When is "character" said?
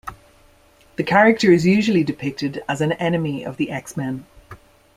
1.03-1.51